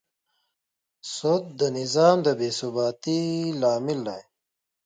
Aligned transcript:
سود 1.13 1.43
د 1.59 1.61
نظام 1.77 2.17
بېثباتي 2.39 3.21
لامل 3.61 3.99
دی. 4.07 4.21